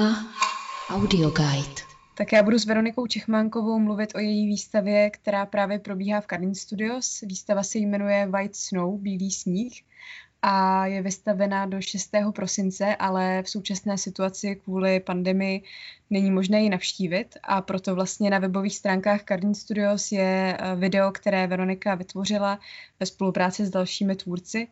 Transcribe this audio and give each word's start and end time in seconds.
Trauma 0.00 0.26
Audio 0.88 1.30
Guide. 1.30 1.82
Tak 2.14 2.32
já 2.32 2.42
budu 2.42 2.58
s 2.58 2.64
Veronikou 2.64 3.06
Čechmánkovou 3.06 3.78
mluvit 3.78 4.14
o 4.14 4.18
její 4.18 4.46
výstavě, 4.46 5.10
která 5.10 5.46
právě 5.46 5.78
probíhá 5.78 6.20
v 6.20 6.26
Cardin 6.26 6.54
Studios. 6.54 7.20
Výstava 7.20 7.62
se 7.62 7.78
jmenuje 7.78 8.26
White 8.26 8.56
Snow, 8.56 8.98
Bílý 9.00 9.30
sníh 9.30 9.82
a 10.42 10.86
je 10.86 11.02
vystavena 11.02 11.66
do 11.66 11.80
6. 11.80 12.10
prosince, 12.34 12.96
ale 12.96 13.42
v 13.42 13.50
současné 13.50 13.98
situaci 13.98 14.56
kvůli 14.56 15.00
pandemii 15.00 15.62
není 16.10 16.30
možné 16.30 16.62
ji 16.62 16.70
navštívit 16.70 17.36
a 17.42 17.60
proto 17.60 17.94
vlastně 17.94 18.30
na 18.30 18.38
webových 18.38 18.76
stránkách 18.76 19.24
Cardin 19.24 19.54
Studios 19.54 20.12
je 20.12 20.56
eh, 20.58 20.76
video, 20.76 21.12
které 21.12 21.46
Veronika 21.46 21.94
vytvořila 21.94 22.58
ve 23.00 23.06
spolupráci 23.06 23.66
s 23.66 23.70
dalšími 23.70 24.16
tvůrci 24.16 24.68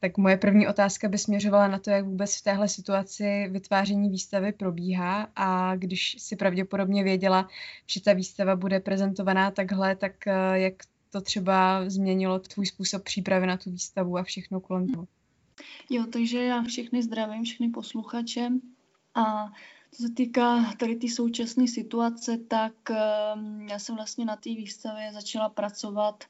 tak 0.00 0.18
moje 0.18 0.36
první 0.36 0.68
otázka 0.68 1.08
by 1.08 1.18
směřovala 1.18 1.68
na 1.68 1.78
to, 1.78 1.90
jak 1.90 2.04
vůbec 2.04 2.36
v 2.36 2.42
téhle 2.42 2.68
situaci 2.68 3.48
vytváření 3.50 4.10
výstavy 4.10 4.52
probíhá 4.52 5.28
a 5.36 5.76
když 5.76 6.16
si 6.18 6.36
pravděpodobně 6.36 7.04
věděla, 7.04 7.48
že 7.86 8.00
ta 8.00 8.12
výstava 8.12 8.56
bude 8.56 8.80
prezentovaná 8.80 9.50
takhle, 9.50 9.96
tak 9.96 10.26
eh, 10.26 10.32
jak 10.54 10.74
to 11.10 11.20
třeba 11.20 11.90
změnilo 11.90 12.38
tvůj 12.38 12.66
způsob 12.66 13.02
přípravy 13.02 13.46
na 13.46 13.56
tu 13.56 13.70
výstavu 13.70 14.18
a 14.18 14.22
všechno 14.22 14.60
kolem 14.60 14.88
toho? 14.88 15.06
Jo, 15.90 16.04
takže 16.12 16.44
já 16.44 16.62
všechny 16.62 17.02
zdravím, 17.02 17.44
všechny 17.44 17.68
posluchače 17.68 18.48
a 19.14 19.52
co 19.92 20.02
se 20.02 20.12
týká 20.12 20.72
tady 20.78 20.96
té 20.96 21.08
současné 21.08 21.68
situace, 21.68 22.38
tak 22.38 22.90
ehm, 22.90 23.66
já 23.70 23.78
jsem 23.78 23.96
vlastně 23.96 24.24
na 24.24 24.36
té 24.36 24.50
výstavě 24.50 25.12
začala 25.12 25.48
pracovat 25.48 26.24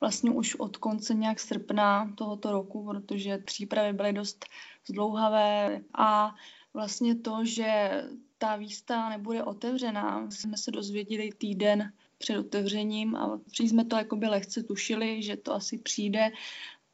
vlastně 0.00 0.30
už 0.30 0.54
od 0.54 0.76
konce 0.76 1.14
nějak 1.14 1.40
srpna 1.40 2.12
tohoto 2.14 2.52
roku, 2.52 2.84
protože 2.84 3.38
přípravy 3.38 3.92
byly 3.92 4.12
dost 4.12 4.44
zdlouhavé 4.86 5.80
a 5.94 6.34
vlastně 6.74 7.14
to, 7.14 7.44
že 7.44 7.90
ta 8.38 8.56
výstava 8.56 9.08
nebude 9.08 9.44
otevřená, 9.44 10.30
jsme 10.30 10.56
se 10.56 10.70
dozvěděli 10.70 11.30
týden 11.38 11.92
před 12.18 12.38
otevřením 12.38 13.16
a 13.16 13.40
jsme 13.58 13.84
to 13.84 13.96
jakoby 13.96 14.26
lehce 14.26 14.62
tušili, 14.62 15.22
že 15.22 15.36
to 15.36 15.54
asi 15.54 15.78
přijde, 15.78 16.30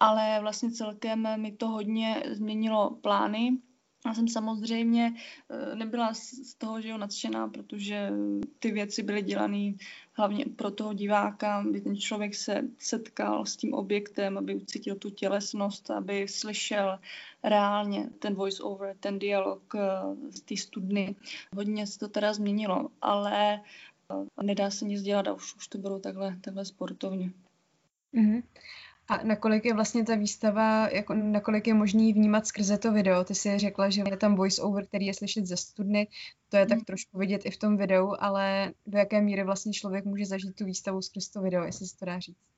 ale 0.00 0.38
vlastně 0.40 0.70
celkem 0.70 1.40
mi 1.40 1.52
to 1.52 1.68
hodně 1.68 2.22
změnilo 2.30 2.90
plány 2.90 3.58
já 4.06 4.14
jsem 4.14 4.28
samozřejmě 4.28 5.14
eh, 5.50 5.76
nebyla 5.76 6.14
z 6.14 6.54
toho, 6.54 6.80
že 6.80 6.88
jo, 6.88 6.98
nadšená, 6.98 7.48
protože 7.48 8.10
ty 8.58 8.70
věci 8.70 9.02
byly 9.02 9.22
dělané 9.22 9.72
hlavně 10.12 10.44
pro 10.56 10.70
toho 10.70 10.92
diváka, 10.92 11.58
aby 11.58 11.80
ten 11.80 11.96
člověk 11.96 12.34
se 12.34 12.62
setkal 12.78 13.46
s 13.46 13.56
tím 13.56 13.74
objektem, 13.74 14.38
aby 14.38 14.54
ucítil 14.54 14.96
tu 14.96 15.10
tělesnost, 15.10 15.90
aby 15.90 16.28
slyšel 16.28 16.98
reálně 17.44 18.10
ten 18.18 18.34
voice-over, 18.34 18.96
ten 19.00 19.18
dialog 19.18 19.74
eh, 19.74 19.80
z 20.30 20.40
té 20.40 20.56
studny. 20.56 21.14
Hodně 21.56 21.86
se 21.86 21.98
to 21.98 22.08
teda 22.08 22.32
změnilo, 22.32 22.88
ale 23.02 23.54
eh, 24.10 24.42
nedá 24.42 24.70
se 24.70 24.84
nic 24.84 25.02
dělat 25.02 25.28
a 25.28 25.32
už, 25.32 25.56
už 25.56 25.68
to 25.68 25.78
bylo 25.78 25.98
takhle, 25.98 26.36
takhle 26.40 26.64
sportovně. 26.64 27.32
Mm-hmm. 28.14 28.42
A 29.08 29.24
nakolik 29.24 29.64
je 29.64 29.74
vlastně 29.74 30.04
ta 30.04 30.14
výstava, 30.14 30.88
jako, 30.88 31.14
nakolik 31.14 31.66
je 31.66 31.74
možný 31.74 32.12
vnímat 32.12 32.46
skrze 32.46 32.78
to 32.78 32.92
video? 32.92 33.24
Ty 33.24 33.34
si 33.34 33.58
řekla, 33.58 33.90
že 33.90 34.02
je 34.10 34.16
tam 34.16 34.36
voice 34.36 34.62
over, 34.62 34.86
který 34.86 35.06
je 35.06 35.14
slyšet 35.14 35.46
ze 35.46 35.56
studny, 35.56 36.08
to 36.48 36.56
je 36.56 36.66
tak 36.66 36.78
hmm. 36.78 36.84
trošku 36.84 37.18
vidět 37.18 37.42
i 37.44 37.50
v 37.50 37.56
tom 37.56 37.76
videu, 37.76 38.14
ale 38.18 38.72
do 38.86 38.98
jaké 38.98 39.20
míry 39.20 39.44
vlastně 39.44 39.72
člověk 39.72 40.04
může 40.04 40.26
zažít 40.26 40.56
tu 40.56 40.64
výstavu 40.64 41.02
skrz 41.02 41.28
to 41.28 41.40
video, 41.40 41.64
jestli 41.64 41.86
se 41.86 41.96
to 41.96 42.04
dá 42.04 42.18
říct? 42.18 42.55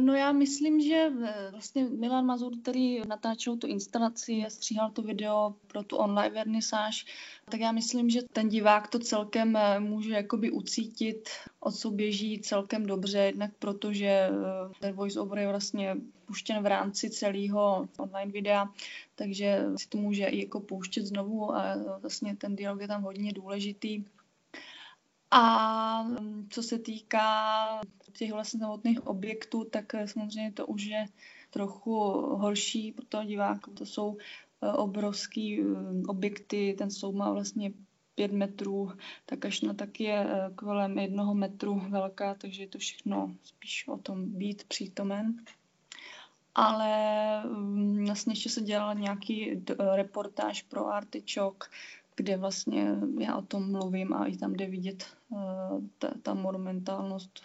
No 0.00 0.14
já 0.14 0.32
myslím, 0.32 0.80
že 0.80 1.10
eh, 1.24 1.48
vlastně 1.50 1.84
Milan 1.84 2.26
Mazur, 2.26 2.52
který 2.62 3.00
natáčel 3.08 3.56
tu 3.56 3.66
instalaci 3.66 4.32
a 4.46 4.50
stříhal 4.50 4.90
to 4.90 5.02
video 5.02 5.54
pro 5.66 5.82
tu 5.82 5.96
online 5.96 6.34
vernisáž, 6.34 7.06
tak 7.44 7.60
já 7.60 7.72
myslím, 7.72 8.10
že 8.10 8.22
ten 8.32 8.48
divák 8.48 8.88
to 8.88 8.98
celkem 8.98 9.56
eh, 9.56 9.80
může 9.80 10.12
jakoby 10.12 10.50
ucítit, 10.50 11.28
o 11.60 11.72
co 11.72 11.90
běží 11.90 12.40
celkem 12.40 12.86
dobře, 12.86 13.18
jednak 13.18 13.50
protože 13.58 14.06
eh, 14.06 14.30
ten 14.80 14.94
voice-over 14.94 15.38
je 15.38 15.48
vlastně 15.48 15.96
puštěn 16.26 16.62
v 16.62 16.66
rámci 16.66 17.10
celého 17.10 17.88
online 17.98 18.32
videa, 18.32 18.72
takže 19.14 19.64
si 19.76 19.88
to 19.88 19.98
může 19.98 20.26
i 20.26 20.40
jako 20.40 20.60
pouštět 20.60 21.06
znovu 21.06 21.54
a 21.56 21.76
vlastně 21.98 22.36
ten 22.36 22.56
dialog 22.56 22.80
je 22.80 22.88
tam 22.88 23.02
hodně 23.02 23.32
důležitý. 23.32 24.04
A 25.36 26.02
mm, 26.02 26.48
co 26.50 26.62
se 26.62 26.78
týká 26.78 27.80
těch 28.12 28.32
vlastně 28.32 28.60
samotných 28.60 29.06
objektů, 29.06 29.64
tak 29.64 29.94
eh, 29.94 30.08
samozřejmě 30.08 30.52
to 30.52 30.66
už 30.66 30.84
je 30.84 31.06
trochu 31.50 31.94
horší 32.36 32.92
pro 32.92 33.04
toho 33.06 33.24
diváka. 33.24 33.70
To 33.74 33.86
jsou 33.86 34.16
eh, 34.62 34.72
obrovský 34.72 35.60
eh, 35.60 35.64
objekty, 36.06 36.74
ten 36.78 36.90
soud 36.90 37.12
má 37.12 37.32
vlastně 37.32 37.72
pět 38.14 38.32
metrů, 38.32 38.92
tak 39.26 39.44
až 39.44 39.60
na 39.60 39.74
tak 39.74 40.00
je 40.00 40.26
kolem 40.54 40.98
jednoho 40.98 41.34
metru 41.34 41.82
velká, 41.88 42.34
takže 42.34 42.62
je 42.62 42.68
to 42.68 42.78
všechno 42.78 43.34
spíš 43.42 43.88
o 43.88 43.98
tom 43.98 44.30
být 44.30 44.64
přítomen. 44.64 45.36
Ale 46.54 47.44
mm, 47.44 48.04
vlastně 48.06 48.32
ještě 48.32 48.48
se 48.48 48.60
dělala 48.60 48.94
nějaký 48.94 49.64
reportáž 49.94 50.62
pro 50.62 50.86
Artičok, 50.86 51.70
kde 52.16 52.36
vlastně 52.36 52.96
já 53.20 53.36
o 53.36 53.42
tom 53.42 53.72
mluvím 53.72 54.12
a 54.12 54.26
i 54.26 54.36
tam 54.36 54.52
jde 54.52 54.66
vidět 54.66 55.04
ta, 55.98 56.10
ta 56.22 56.34
monumentálnost 56.34 57.40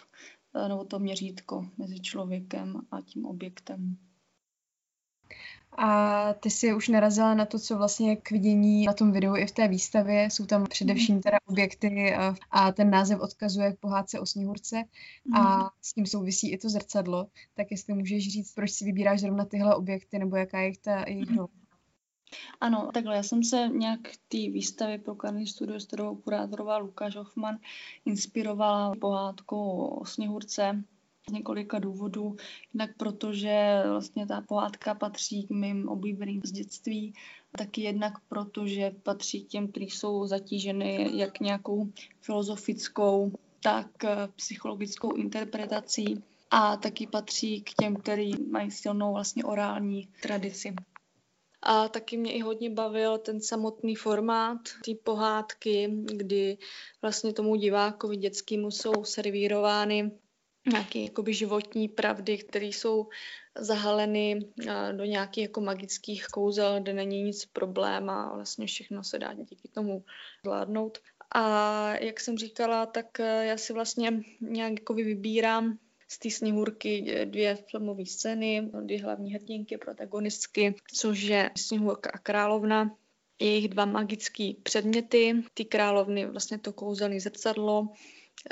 Eh, 0.54 0.68
nebo 0.68 0.84
to 0.84 0.98
měřítko 0.98 1.66
mezi 1.78 2.00
člověkem 2.00 2.80
a 2.90 3.00
tím 3.00 3.26
objektem. 3.26 3.96
A 5.78 6.32
ty 6.32 6.50
jsi 6.50 6.74
už 6.74 6.88
narazila 6.88 7.34
na 7.34 7.46
to, 7.46 7.58
co 7.58 7.76
vlastně 7.76 8.16
k 8.16 8.30
vidění 8.30 8.84
na 8.86 8.92
tom 8.92 9.12
videu 9.12 9.36
i 9.36 9.46
v 9.46 9.52
té 9.52 9.68
výstavě. 9.68 10.24
Jsou 10.30 10.46
tam 10.46 10.64
především 10.64 11.22
teda 11.22 11.38
objekty 11.46 12.14
eh, 12.14 12.34
a 12.50 12.72
ten 12.72 12.90
název 12.90 13.20
odkazuje 13.20 13.72
k 13.72 13.78
pohádce 13.78 14.20
o 14.20 14.26
sněhurce 14.26 14.82
a 15.34 15.58
mhm. 15.58 15.68
s 15.80 15.92
tím 15.92 16.06
souvisí 16.06 16.52
i 16.52 16.58
to 16.58 16.68
zrcadlo. 16.68 17.26
Tak 17.54 17.66
jestli 17.70 17.94
můžeš 17.94 18.32
říct, 18.32 18.52
proč 18.52 18.70
si 18.70 18.84
vybíráš 18.84 19.20
zrovna 19.20 19.44
tyhle 19.44 19.74
objekty 19.74 20.18
nebo 20.18 20.36
jaká 20.36 20.58
je 20.58 20.64
jejich 20.64 20.78
ta 20.78 21.04
jejich 21.08 21.36
role? 21.36 21.48
Ano, 22.60 22.90
takhle, 22.94 23.16
já 23.16 23.22
jsem 23.22 23.44
se 23.44 23.68
nějak 23.68 24.00
té 24.28 24.36
výstavy 24.36 24.98
pro 24.98 25.14
Karný 25.14 25.46
studio, 25.46 25.80
s 25.80 25.86
kterou 25.86 26.16
kurátoroval 26.16 26.82
Lukáš 26.82 27.16
Hoffman, 27.16 27.58
inspirovala 28.04 28.94
pohádkou 29.00 29.86
o 29.86 30.04
Sněhurce 30.04 30.84
z 31.28 31.32
několika 31.32 31.78
důvodů. 31.78 32.36
Jednak 32.74 32.96
protože 32.96 33.82
vlastně 33.88 34.26
ta 34.26 34.40
pohádka 34.40 34.94
patří 34.94 35.46
k 35.46 35.50
mým 35.50 35.88
oblíbeným 35.88 36.40
z 36.44 36.52
dětství, 36.52 37.14
taky 37.58 37.80
jednak 37.80 38.12
proto, 38.28 38.66
že 38.66 38.92
patří 39.02 39.44
k 39.44 39.48
těm, 39.48 39.68
kteří 39.68 39.90
jsou 39.90 40.26
zatíženy 40.26 41.10
jak 41.18 41.40
nějakou 41.40 41.88
filozofickou, 42.20 43.32
tak 43.62 44.04
eh, 44.04 44.28
psychologickou 44.36 45.12
interpretací 45.12 46.22
a 46.50 46.76
taky 46.76 47.06
patří 47.06 47.62
k 47.62 47.74
těm, 47.74 47.96
kteří 47.96 48.34
mají 48.50 48.70
silnou 48.70 49.12
vlastně 49.12 49.44
orální 49.44 50.08
tradici. 50.22 50.74
A 51.62 51.88
taky 51.88 52.16
mě 52.16 52.32
i 52.32 52.40
hodně 52.40 52.70
bavil 52.70 53.18
ten 53.18 53.40
samotný 53.40 53.94
formát 53.94 54.60
té 54.84 54.92
pohádky, 55.04 55.88
kdy 56.04 56.58
vlastně 57.02 57.32
tomu 57.32 57.56
divákovi 57.56 58.16
dětskému 58.16 58.70
jsou 58.70 59.04
servírovány 59.04 60.10
nějaké 60.66 60.98
jakoby 60.98 61.34
životní 61.34 61.88
pravdy, 61.88 62.38
které 62.38 62.66
jsou 62.66 63.08
zahaleny 63.58 64.40
do 64.92 65.04
nějakých 65.04 65.42
jako 65.42 65.60
magických 65.60 66.26
kouzel, 66.26 66.80
kde 66.80 66.92
není 66.92 67.22
nic 67.22 67.46
problém 67.46 68.10
a 68.10 68.34
vlastně 68.34 68.66
všechno 68.66 69.04
se 69.04 69.18
dá 69.18 69.34
díky 69.34 69.68
tomu 69.68 70.04
zvládnout. 70.44 70.98
A 71.34 71.94
jak 71.96 72.20
jsem 72.20 72.38
říkala, 72.38 72.86
tak 72.86 73.20
e, 73.20 73.46
já 73.46 73.56
si 73.56 73.72
vlastně 73.72 74.22
nějak 74.40 74.72
jako 74.72 74.94
vybírám 74.94 75.78
z 76.12 76.18
té 76.18 76.30
sněhurky 76.30 77.24
dvě 77.24 77.56
filmové 77.70 78.06
scény, 78.06 78.70
dvě 78.82 79.02
hlavní 79.02 79.34
hrdinky, 79.34 79.78
protagonistky, 79.78 80.74
což 80.94 81.20
je 81.22 81.50
Sněhurka 81.56 82.10
a 82.14 82.18
královna. 82.18 82.96
Jejich 83.40 83.68
dva 83.68 83.84
magické 83.84 84.52
předměty, 84.62 85.42
ty 85.54 85.64
královny 85.64 86.26
vlastně 86.26 86.58
to 86.58 86.72
kouzelné 86.72 87.20
zrcadlo, 87.20 87.88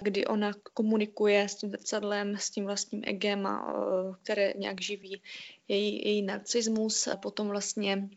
kdy 0.03 0.27
ona 0.27 0.53
komunikuje 0.75 1.49
s 1.49 1.55
tím 1.55 1.71
zrcadlem, 1.71 2.37
s 2.37 2.51
tím 2.51 2.65
vlastním 2.65 3.03
egem, 3.07 3.47
a, 3.47 3.75
které 4.23 4.53
nějak 4.57 4.81
živí 4.81 5.23
její, 5.69 6.05
její 6.05 6.23
narcismus 6.23 7.07
a 7.07 7.17
potom 7.17 7.49
vlastně 7.49 8.09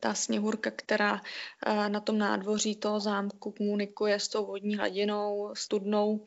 ta 0.00 0.14
sněhurka, 0.14 0.70
která 0.70 1.22
na 1.88 2.00
tom 2.00 2.18
nádvoří 2.18 2.76
toho 2.76 3.00
zámku 3.00 3.50
komunikuje 3.50 4.20
s 4.20 4.28
tou 4.28 4.46
vodní 4.46 4.76
hladinou, 4.76 5.50
studnou 5.54 6.24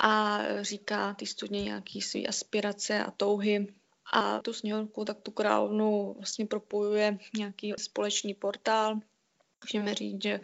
a 0.00 0.40
říká 0.60 1.14
ty 1.14 1.26
studně 1.26 1.62
nějaký 1.62 2.02
své 2.02 2.22
aspirace 2.22 3.04
a 3.04 3.10
touhy. 3.10 3.74
A 4.12 4.40
tu 4.40 4.52
sněhurku, 4.52 5.04
tak 5.04 5.20
tu 5.20 5.30
královnu 5.30 6.14
vlastně 6.16 6.46
propojuje 6.46 7.18
nějaký 7.36 7.74
společný 7.78 8.34
portál. 8.34 9.00
Můžeme 9.64 9.94
říct, 9.94 10.22
že 10.22 10.40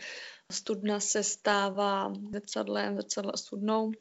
studna 0.52 1.00
se 1.00 1.22
stává 1.22 2.12
zrcadlem, 2.32 2.96
zrcadla 2.96 3.32
studnou. 3.36 3.92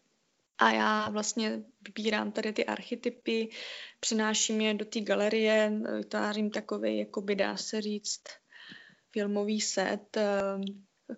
A 0.58 0.72
já 0.72 1.10
vlastně 1.10 1.64
vybírám 1.82 2.32
tady 2.32 2.54
ty 2.54 2.66
archetypy, 2.66 3.50
přináším 4.00 4.62
je 4.62 4.74
do 4.74 4.86
té 4.86 5.02
galerie, 5.02 5.74
vytvářím 5.98 6.52
takový, 6.52 6.98
jako 6.98 7.22
by 7.22 7.36
dá 7.36 7.58
se 7.58 7.82
říct, 7.82 8.24
filmový 9.12 9.62
set, 9.62 10.18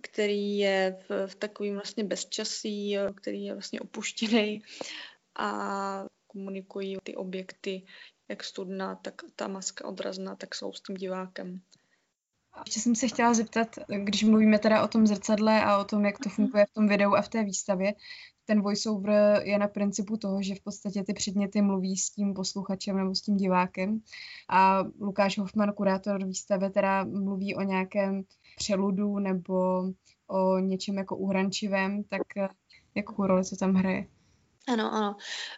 který 0.01 0.57
je 0.57 0.97
v, 1.09 1.27
v 1.27 1.35
takovým 1.35 1.73
vlastně 1.73 2.03
bezčasí, 2.03 2.97
který 3.15 3.43
je 3.43 3.53
vlastně 3.53 3.79
opuštěný 3.79 4.61
a 5.35 6.05
komunikují 6.27 6.97
ty 7.03 7.15
objekty, 7.15 7.85
jak 8.29 8.43
studna, 8.43 8.95
tak 8.95 9.21
ta 9.35 9.47
maska 9.47 9.87
odrazná, 9.87 10.35
tak 10.35 10.55
jsou 10.55 10.73
s 10.73 10.81
tím 10.81 10.95
divákem. 10.95 11.61
Ještě 12.65 12.79
jsem 12.79 12.95
se 12.95 13.07
chtěla 13.07 13.33
zeptat, 13.33 13.75
když 14.03 14.23
mluvíme 14.23 14.59
teda 14.59 14.83
o 14.83 14.87
tom 14.87 15.07
zrcadle 15.07 15.63
a 15.63 15.77
o 15.77 15.83
tom, 15.83 16.05
jak 16.05 16.17
to 16.17 16.29
mhm. 16.29 16.35
funguje 16.35 16.65
v 16.65 16.73
tom 16.73 16.87
videu 16.87 17.15
a 17.15 17.21
v 17.21 17.29
té 17.29 17.43
výstavě, 17.43 17.93
ten 18.49 18.61
voiceover 18.61 19.41
je 19.43 19.59
na 19.59 19.67
principu 19.67 20.17
toho, 20.17 20.41
že 20.41 20.55
v 20.55 20.63
podstatě 20.63 21.03
ty 21.03 21.13
předměty 21.13 21.61
mluví 21.61 21.97
s 21.97 22.09
tím 22.09 22.33
posluchačem 22.33 22.97
nebo 22.97 23.15
s 23.15 23.21
tím 23.21 23.37
divákem 23.37 24.01
a 24.49 24.83
Lukáš 24.99 25.37
Hoffman, 25.37 25.73
kurátor 25.73 26.25
výstavy, 26.25 26.69
teda 26.69 27.03
mluví 27.03 27.55
o 27.55 27.61
nějakém 27.61 28.23
přeludu 28.57 29.19
nebo 29.19 29.83
o 30.27 30.59
něčem 30.59 30.97
jako 30.97 31.17
uhrančivém, 31.17 32.03
tak 32.03 32.21
jakou 32.95 33.27
roli 33.27 33.43
to 33.49 33.55
tam 33.55 33.73
hraje? 33.73 34.07
Ano, 34.67 34.93
ano. 34.93 35.15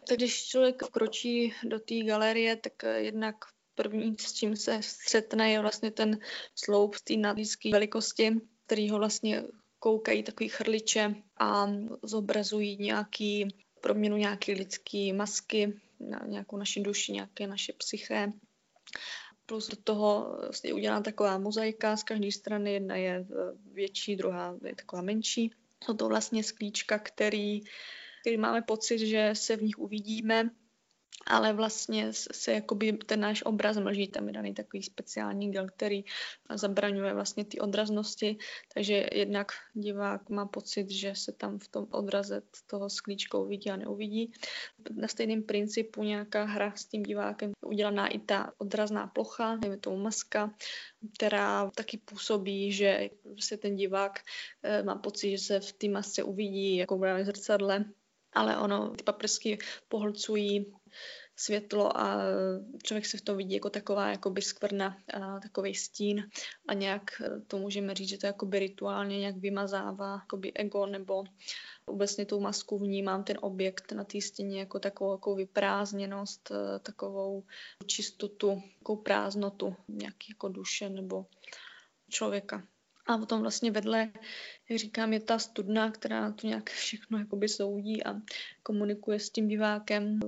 Tak 0.07 0.17
když 0.17 0.47
člověk 0.47 0.83
vkročí 0.83 1.53
do 1.69 1.79
té 1.79 2.03
galerie, 2.07 2.55
tak 2.55 2.73
jednak 2.95 3.35
první, 3.83 4.15
s 4.19 4.33
čím 4.33 4.55
se 4.55 4.79
střetne, 4.81 5.51
je 5.51 5.61
vlastně 5.61 5.91
ten 5.91 6.19
sloup 6.55 6.95
té 7.03 7.13
nadlíské 7.17 7.69
velikosti, 7.71 8.31
který 8.65 8.89
ho 8.89 8.97
vlastně 8.97 9.43
koukají 9.79 10.23
takový 10.23 10.49
chrliče 10.49 11.15
a 11.39 11.67
zobrazují 12.03 12.77
nějaký 12.77 13.47
proměnu 13.81 14.17
nějaké 14.17 14.53
lidské 14.53 15.13
masky, 15.13 15.73
na 15.99 16.21
nějakou 16.27 16.57
naši 16.57 16.81
duši, 16.81 17.11
nějaké 17.11 17.47
naše 17.47 17.73
psyché. 17.73 18.31
Plus 19.45 19.67
do 19.67 19.77
toho 19.83 20.37
je 20.63 20.73
udělána 20.73 21.01
taková 21.01 21.37
mozaika 21.37 21.97
z 21.97 22.03
každé 22.03 22.31
strany, 22.31 22.73
jedna 22.73 22.95
je 22.95 23.25
větší, 23.73 24.15
druhá 24.15 24.57
je 24.65 24.75
taková 24.75 25.01
menší. 25.01 25.51
Jsou 25.83 25.93
to 25.93 26.07
vlastně 26.07 26.43
sklíčka, 26.43 26.99
který, 26.99 27.61
který 28.21 28.37
máme 28.37 28.61
pocit, 28.61 28.99
že 28.99 29.29
se 29.33 29.57
v 29.57 29.63
nich 29.63 29.79
uvidíme 29.79 30.49
ale 31.25 31.53
vlastně 31.53 32.13
se 32.13 32.51
jakoby 32.51 32.93
ten 32.93 33.19
náš 33.19 33.43
obraz 33.43 33.77
mlží, 33.77 34.07
tam 34.07 34.27
je 34.27 34.33
daný 34.33 34.53
takový 34.53 34.83
speciální 34.83 35.51
gel, 35.51 35.67
který 35.67 36.03
zabraňuje 36.55 37.13
vlastně 37.13 37.45
ty 37.45 37.59
odraznosti, 37.59 38.37
takže 38.73 39.07
jednak 39.13 39.51
divák 39.73 40.29
má 40.29 40.45
pocit, 40.45 40.91
že 40.91 41.15
se 41.15 41.31
tam 41.31 41.59
v 41.59 41.67
tom 41.67 41.87
odraze 41.91 42.41
toho 42.67 42.89
sklíčkou 42.89 43.47
vidí 43.47 43.69
a 43.69 43.75
neuvidí. 43.75 44.31
Na 44.91 45.07
stejném 45.07 45.43
principu 45.43 46.03
nějaká 46.03 46.43
hra 46.43 46.73
s 46.75 46.85
tím 46.85 47.03
divákem 47.03 47.51
udělaná 47.65 48.07
i 48.07 48.19
ta 48.19 48.53
odrazná 48.57 49.07
plocha, 49.07 49.55
dejme 49.55 49.77
tomu 49.77 49.97
maska, 49.97 50.53
která 51.17 51.71
taky 51.75 51.97
působí, 51.97 52.71
že 52.71 53.09
se 53.39 53.57
ten 53.57 53.75
divák 53.75 54.19
eh, 54.63 54.83
má 54.83 54.95
pocit, 54.95 55.31
že 55.31 55.37
se 55.37 55.59
v 55.59 55.73
té 55.73 55.87
masce 55.87 56.23
uvidí 56.23 56.77
jako 56.77 56.97
v 56.97 57.23
zrcadle, 57.23 57.85
ale 58.33 58.57
ono, 58.57 58.89
ty 58.89 59.03
paprsky 59.03 59.57
pohlcují 59.87 60.73
světlo 61.35 61.97
a 61.97 62.21
člověk 62.83 63.05
se 63.05 63.17
v 63.17 63.21
tom 63.21 63.37
vidí 63.37 63.53
jako 63.53 63.69
taková 63.69 64.09
jakoby 64.09 64.41
skvrna, 64.41 64.97
takový 65.41 65.75
stín 65.75 66.29
a 66.67 66.73
nějak 66.73 67.21
eh, 67.21 67.39
to 67.47 67.57
můžeme 67.57 67.93
říct, 67.93 68.09
že 68.09 68.17
to 68.17 68.27
jakoby 68.27 68.59
rituálně 68.59 69.19
nějak 69.19 69.37
vymazává 69.37 70.13
jakoby 70.13 70.53
ego 70.53 70.85
nebo 70.85 71.23
obecně 71.85 72.25
tou 72.25 72.39
masku 72.39 72.79
vnímám 72.79 73.23
ten 73.23 73.37
objekt 73.41 73.91
na 73.91 74.03
té 74.03 74.21
stěně 74.21 74.59
jako 74.59 74.79
takovou 74.79 75.11
jako 75.11 75.35
vyprázdněnost, 75.35 76.51
eh, 76.51 76.79
takovou 76.79 77.43
čistotu, 77.85 78.61
takovou 78.79 79.01
prázdnotu 79.01 79.75
nějaký 79.87 80.27
jako 80.29 80.49
duše 80.49 80.89
nebo 80.89 81.25
člověka. 82.09 82.67
A 83.11 83.17
potom 83.17 83.41
vlastně 83.41 83.71
vedle, 83.71 84.11
jak 84.69 84.79
říkám, 84.79 85.13
je 85.13 85.19
ta 85.19 85.39
studna, 85.39 85.91
která 85.91 86.31
to 86.31 86.47
nějak 86.47 86.69
všechno 86.69 87.19
jakoby 87.19 87.49
soudí 87.49 88.03
a 88.03 88.21
komunikuje 88.63 89.19
s 89.19 89.29
tím 89.29 89.47
divákem, 89.47 90.19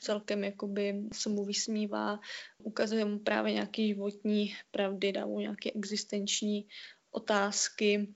celkem 0.00 0.44
jakoby 0.44 1.02
se 1.12 1.28
mu 1.28 1.44
vysmívá, 1.44 2.20
ukazuje 2.62 3.04
mu 3.04 3.18
právě 3.18 3.52
nějaké 3.52 3.86
životní 3.86 4.54
pravdy, 4.70 5.12
dá 5.12 5.26
mu 5.26 5.40
nějaké 5.40 5.70
existenční 5.72 6.66
otázky. 7.10 8.14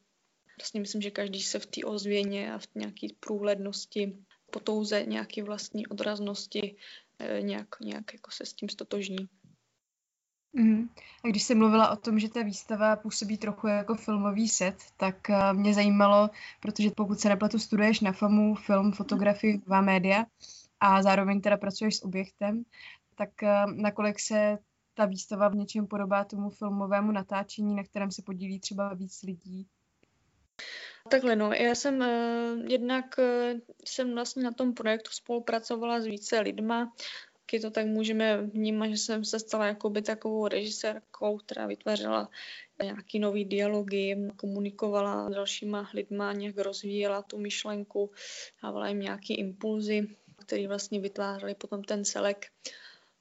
Vlastně 0.60 0.80
myslím, 0.80 1.02
že 1.02 1.10
každý 1.10 1.42
se 1.42 1.58
v 1.58 1.66
té 1.66 1.80
ozvěně 1.84 2.52
a 2.52 2.58
v 2.58 2.68
nějaké 2.74 3.06
průhlednosti, 3.20 4.16
potouze 4.50 5.04
nějaké 5.06 5.42
vlastní 5.42 5.86
odraznosti 5.86 6.76
eh, 7.18 7.42
nějak, 7.42 7.80
nějak 7.80 8.12
jako 8.12 8.30
se 8.30 8.46
s 8.46 8.52
tím 8.52 8.68
stotožní. 8.68 9.28
Mm. 10.52 10.88
A 11.24 11.28
když 11.28 11.42
jsi 11.42 11.54
mluvila 11.54 11.90
o 11.90 11.96
tom, 11.96 12.18
že 12.18 12.28
ta 12.28 12.42
výstava 12.42 12.96
působí 12.96 13.38
trochu 13.38 13.66
jako 13.66 13.94
filmový 13.94 14.48
set, 14.48 14.74
tak 14.96 15.16
uh, 15.28 15.58
mě 15.58 15.74
zajímalo, 15.74 16.30
protože 16.60 16.90
pokud 16.96 17.20
se 17.20 17.28
nepletu, 17.28 17.58
studuješ 17.58 18.00
na 18.00 18.12
FAMu 18.12 18.54
film, 18.54 18.92
fotografii, 18.92 19.62
nová 19.66 19.80
média 19.80 20.24
a 20.80 21.02
zároveň 21.02 21.40
teda 21.40 21.56
pracuješ 21.56 21.96
s 21.96 22.04
objektem, 22.04 22.64
tak 23.14 23.30
uh, 23.42 23.72
nakolik 23.74 24.20
se 24.20 24.58
ta 24.94 25.04
výstava 25.04 25.48
v 25.48 25.54
něčem 25.54 25.86
podobá 25.86 26.24
tomu 26.24 26.50
filmovému 26.50 27.12
natáčení, 27.12 27.74
na 27.74 27.84
kterém 27.84 28.10
se 28.10 28.22
podílí 28.22 28.60
třeba 28.60 28.94
víc 28.94 29.22
lidí? 29.22 29.66
Takhle 31.10 31.36
no, 31.36 31.52
já 31.52 31.74
jsem 31.74 32.00
uh, 32.00 32.70
jednak 32.70 33.14
uh, 33.18 33.60
jsem 33.84 34.14
vlastně 34.14 34.42
na 34.42 34.52
tom 34.52 34.74
projektu 34.74 35.10
spolupracovala 35.12 36.00
s 36.00 36.04
více 36.04 36.40
lidma, 36.40 36.92
taky 37.52 37.62
to 37.62 37.70
tak 37.70 37.86
můžeme 37.86 38.42
vnímat, 38.42 38.88
že 38.88 38.96
jsem 38.96 39.24
se 39.24 39.38
stala 39.38 39.66
jakoby 39.66 40.02
takovou 40.02 40.48
režisérkou, 40.48 41.36
která 41.36 41.66
vytvářela 41.66 42.30
nějaký 42.82 43.18
nový 43.18 43.44
dialogy, 43.44 44.16
komunikovala 44.36 45.30
s 45.30 45.34
dalšíma 45.34 45.90
lidma, 45.94 46.32
nějak 46.32 46.58
rozvíjela 46.58 47.22
tu 47.22 47.38
myšlenku, 47.38 48.10
dávala 48.62 48.88
jim 48.88 49.00
nějaký 49.00 49.34
impulzy, 49.34 50.16
které 50.46 50.68
vlastně 50.68 51.00
vytvářely 51.00 51.54
potom 51.54 51.84
ten 51.84 52.04
celek. 52.04 52.46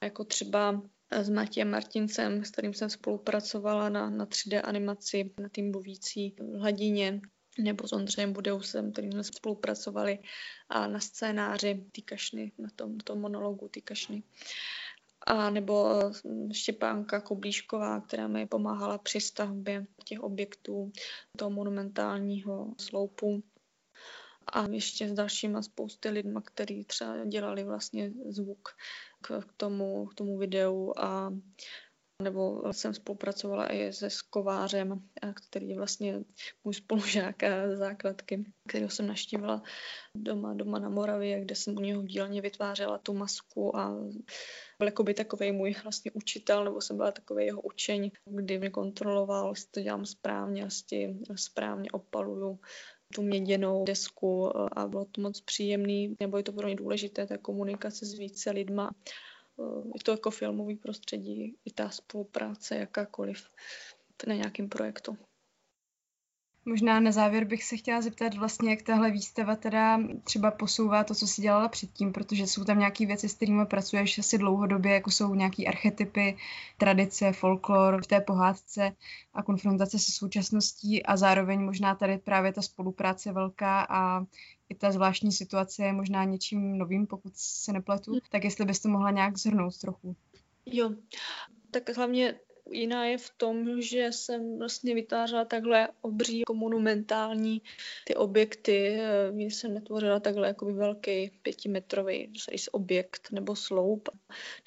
Jako 0.04 0.24
třeba 0.24 0.82
s 1.12 1.30
Matějem 1.30 1.70
Martincem, 1.70 2.46
s 2.46 2.52
kterým 2.52 2.74
jsem 2.74 2.90
spolupracovala 2.90 3.90
na, 3.90 4.10
na 4.10 4.26
3D 4.26 4.62
animaci, 4.64 5.32
na 5.40 5.50
tým 5.50 5.72
mluvící 5.72 6.36
hladině, 6.58 7.22
nebo 7.60 7.88
s 7.88 7.94
Ondřejem 7.94 8.34
Budeusem, 8.34 8.92
kterým 8.92 9.12
jsme 9.12 9.24
spolupracovali 9.24 10.20
a 10.70 10.88
na 10.88 11.00
scénáři 11.00 11.86
Týkašny, 11.92 12.52
na 12.58 12.70
tom, 12.76 12.98
tom 12.98 13.20
monologu 13.22 13.68
Týkašny. 13.68 14.24
A 15.28 15.50
nebo 15.50 16.00
hm, 16.26 16.54
Štěpánka 16.54 17.22
Koblíšková, 17.22 18.02
která 18.02 18.28
mi 18.28 18.48
pomáhala 18.48 18.98
při 18.98 19.22
stavbě 19.22 19.86
těch 20.06 20.20
objektů 20.20 20.92
toho 21.38 21.52
monumentálního 21.52 22.74
sloupu. 22.80 23.44
A 24.54 24.68
ještě 24.68 25.10
s 25.10 25.14
dalšíma 25.14 25.62
spousty 25.62 26.10
lidma, 26.10 26.42
kteří 26.42 26.84
třeba 26.86 27.26
dělali 27.26 27.64
vlastně 27.64 28.12
zvuk 28.30 28.70
k 29.22 29.46
tomu, 29.58 30.06
k 30.06 30.14
tomu 30.14 30.38
videu 30.38 30.94
a 30.98 31.34
nebo 32.22 32.62
jsem 32.72 32.94
spolupracovala 32.94 33.74
i 33.74 33.94
se 33.94 34.10
Skovářem, 34.10 35.02
který 35.48 35.70
je 35.70 35.78
vlastně 35.78 36.20
můj 36.64 36.74
spolužák 36.74 37.36
základky, 37.74 38.46
kterého 38.68 38.90
jsem 38.90 39.08
naštívila 39.08 39.64
doma, 40.18 40.54
doma 40.54 40.80
na 40.80 40.90
Moravě, 40.90 41.42
kde 41.42 41.56
jsem 41.56 41.78
u 41.78 41.80
něho 41.80 42.04
dílně 42.04 42.42
vytvářela 42.42 42.98
tu 42.98 43.14
masku 43.14 43.78
a 43.78 43.96
byl 44.80 44.88
jako 44.88 45.04
by 45.04 45.14
takový 45.14 45.52
můj 45.52 45.76
vlastně 45.84 46.12
učitel, 46.12 46.64
nebo 46.64 46.82
jsem 46.82 46.98
byla 46.98 47.12
takový 47.12 47.46
jeho 47.46 47.62
učeň, 47.62 48.12
kdy 48.26 48.60
mě 48.60 48.70
kontroloval, 48.70 49.50
jestli 49.50 49.72
to 49.72 49.82
dělám 49.82 50.06
správně, 50.06 50.62
jestli 50.62 51.20
správně 51.36 51.92
opaluju 51.92 52.60
tu 53.16 53.22
měděnou 53.22 53.84
desku 53.84 54.58
a 54.78 54.88
bylo 54.88 55.06
to 55.06 55.22
moc 55.22 55.42
příjemný, 55.42 56.16
nebo 56.20 56.38
je 56.38 56.44
to 56.44 56.52
pro 56.52 56.68
mě 56.68 56.76
důležité, 56.76 57.28
ta 57.28 57.38
komunikace 57.38 58.06
s 58.06 58.14
více 58.14 58.52
lidma 58.52 58.92
je 59.96 60.04
to 60.04 60.12
jako 60.12 60.32
filmový 60.32 60.76
prostředí, 60.76 61.56
i 61.66 61.72
ta 61.72 61.90
spolupráce 61.90 62.76
jakákoliv 62.76 63.48
na 64.28 64.34
nějakém 64.34 64.70
projektu. 64.70 65.18
Možná 66.66 67.00
na 67.00 67.12
závěr 67.12 67.46
bych 67.46 67.64
se 67.64 67.78
chtěla 67.78 68.02
zeptat 68.02 68.34
vlastně, 68.34 68.70
jak 68.70 68.82
tahle 68.82 69.12
výstava 69.12 69.56
teda 69.56 70.00
třeba 70.24 70.52
posouvá 70.52 71.04
to, 71.04 71.16
co 71.16 71.28
jsi 71.28 71.42
dělala 71.42 71.68
předtím, 71.68 72.14
protože 72.14 72.48
jsou 72.48 72.64
tam 72.64 72.80
nějaké 72.80 73.06
věci, 73.06 73.30
s 73.30 73.34
kterými 73.34 73.66
pracuješ 73.66 74.20
asi 74.20 74.38
dlouhodobě, 74.38 74.94
jako 74.94 75.12
jsou 75.12 75.36
nějaké 75.36 75.66
archetypy, 75.66 76.38
tradice, 76.78 77.34
folklor 77.34 78.04
v 78.04 78.08
té 78.08 78.22
pohádce 78.22 78.92
a 79.34 79.44
konfrontace 79.44 80.00
se 80.00 80.12
současností 80.12 81.06
a 81.06 81.18
zároveň 81.18 81.62
možná 81.62 81.96
tady 81.96 82.18
právě 82.18 82.54
ta 82.54 82.62
spolupráce 82.62 83.32
velká 83.32 83.88
a 83.90 84.26
i 84.72 84.76
ta 84.76 84.92
zvláštní 84.92 85.32
situace 85.32 85.84
je 85.84 85.94
možná 85.94 86.24
něčím 86.24 86.78
novým, 86.78 87.08
pokud 87.08 87.32
se 87.36 87.74
nepletu, 87.74 88.20
tak 88.30 88.44
jestli 88.44 88.66
byste 88.66 88.90
mohla 88.90 89.12
nějak 89.12 89.38
zhrnout 89.38 89.78
trochu. 89.78 90.16
Jo, 90.66 90.92
tak 91.72 91.98
hlavně 91.98 92.40
jiná 92.72 93.06
je 93.06 93.18
v 93.18 93.30
tom, 93.38 93.82
že 93.82 94.08
jsem 94.12 94.58
vlastně 94.58 94.96
vytvářela 94.96 95.46
takhle 95.46 95.90
obří 96.02 96.40
jako 96.40 96.54
monumentální 96.54 97.62
ty 98.06 98.16
objekty. 98.16 99.00
Mě 99.32 99.46
jsem 99.46 99.74
netvořila 99.74 100.20
takhle 100.20 100.48
jako 100.48 100.74
velký 100.74 101.32
pětimetrový 101.42 102.34
objekt 102.72 103.28
nebo 103.32 103.56
sloup. 103.56 104.10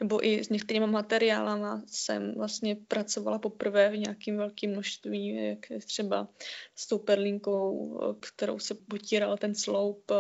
Nebo 0.01 0.27
i 0.27 0.45
s 0.45 0.49
některými 0.49 0.87
materiálama 0.87 1.83
jsem 1.87 2.35
vlastně 2.35 2.77
pracovala 2.89 3.39
poprvé 3.39 3.91
v 3.91 3.99
nějakým 3.99 4.37
velkým 4.37 4.71
množství, 4.71 5.47
jak 5.47 5.83
třeba 5.87 6.29
s 6.77 6.87
tou 6.87 6.99
perlinkou, 6.99 7.99
kterou 8.21 8.59
se 8.59 8.75
potíral 8.75 9.37
ten 9.37 9.55
sloup 9.55 10.13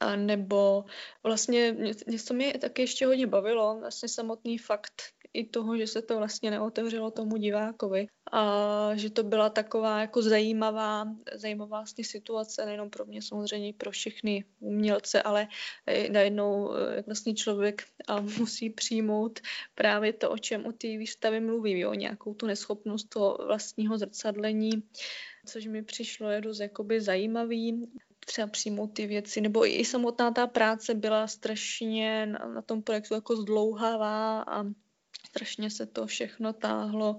a 0.00 0.16
nebo 0.16 0.84
vlastně 1.22 1.76
něco 2.06 2.34
mě 2.34 2.58
taky 2.58 2.82
ještě 2.82 3.06
hodně 3.06 3.26
bavilo, 3.26 3.78
vlastně 3.80 4.08
samotný 4.08 4.58
fakt 4.58 5.02
i 5.34 5.44
toho, 5.44 5.76
že 5.76 5.86
se 5.86 6.02
to 6.02 6.16
vlastně 6.16 6.50
neotevřelo 6.50 7.10
tomu 7.10 7.36
divákovi 7.36 8.06
a 8.32 8.90
že 8.94 9.10
to 9.10 9.22
byla 9.22 9.50
taková 9.50 10.00
jako 10.00 10.22
zajímavá, 10.22 11.04
zajímavá 11.34 11.78
vlastně 11.78 12.04
situace, 12.04 12.66
nejenom 12.66 12.90
pro 12.90 13.04
mě 13.04 13.22
samozřejmě, 13.22 13.72
pro 13.72 13.90
všechny 13.90 14.44
umělce, 14.60 15.22
ale 15.22 15.48
najednou 16.10 16.74
eh, 16.74 17.02
vlastně 17.06 17.34
člověk 17.34 17.82
musí 18.38 18.70
přijmout 18.70 19.40
právě 19.74 20.12
to, 20.12 20.30
o 20.30 20.38
čem 20.38 20.66
u 20.66 20.72
té 20.72 20.88
výstavy 20.88 21.40
mluví, 21.40 21.86
o 21.86 21.94
nějakou 21.94 22.34
tu 22.34 22.46
neschopnost 22.46 23.08
toho 23.08 23.38
vlastního 23.46 23.98
zrcadlení, 23.98 24.82
což 25.46 25.66
mi 25.66 25.82
přišlo 25.82 26.30
je 26.30 26.40
dost 26.40 26.60
jakoby 26.60 27.00
zajímavý 27.00 27.86
třeba 28.26 28.46
přijmout 28.46 28.86
ty 28.86 29.06
věci, 29.06 29.40
nebo 29.40 29.66
i 29.66 29.84
samotná 29.84 30.30
ta 30.30 30.46
práce 30.46 30.94
byla 30.94 31.26
strašně 31.26 32.26
na, 32.26 32.48
na 32.54 32.62
tom 32.62 32.82
projektu 32.82 33.14
jako 33.14 33.36
zdlouhavá 33.36 34.42
a 34.42 34.64
strašně 35.34 35.70
se 35.70 35.86
to 35.86 36.06
všechno 36.06 36.52
táhlo 36.52 37.18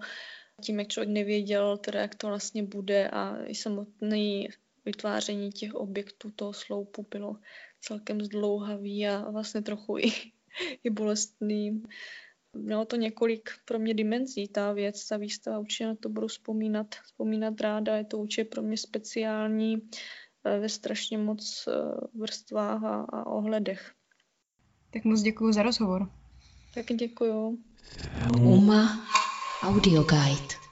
tím, 0.61 0.79
jak 0.79 0.87
člověk 0.87 1.09
nevěděl, 1.09 1.77
teda 1.77 2.01
jak 2.01 2.15
to 2.15 2.27
vlastně 2.27 2.63
bude 2.63 3.09
a 3.09 3.43
i 3.45 3.55
samotné 3.55 4.47
vytváření 4.85 5.51
těch 5.51 5.75
objektů 5.75 6.31
toho 6.31 6.53
sloupu 6.53 7.05
bylo 7.11 7.37
celkem 7.81 8.21
zdlouhavý 8.21 9.07
a 9.07 9.31
vlastně 9.31 9.61
trochu 9.61 9.97
i, 9.97 10.11
i 10.83 10.89
bolestný. 10.89 11.83
Mělo 12.53 12.85
to 12.85 12.95
několik 12.95 13.49
pro 13.65 13.79
mě 13.79 13.93
dimenzí, 13.93 14.47
ta 14.47 14.71
věc, 14.71 15.07
ta 15.07 15.17
výstava, 15.17 15.59
určitě 15.59 15.85
na 15.85 15.95
to 15.95 16.09
budu 16.09 16.27
vzpomínat, 16.27 16.95
vzpomínat 17.03 17.61
ráda, 17.61 17.97
je 17.97 18.05
to 18.05 18.17
určitě 18.17 18.45
pro 18.45 18.61
mě 18.61 18.77
speciální 18.77 19.89
eh, 20.45 20.59
ve 20.59 20.69
strašně 20.69 21.17
moc 21.17 21.67
eh, 21.67 21.71
vrstvách 22.13 22.83
a, 22.83 22.95
a 23.01 23.25
ohledech. 23.25 23.93
Tak 24.93 25.03
moc 25.03 25.21
děkuji 25.21 25.51
za 25.51 25.63
rozhovor. 25.63 26.09
Tak 26.73 26.85
děkuju. 26.85 27.59
UMA 28.43 28.81
Audio 29.63 30.03
Guide. 30.03 30.64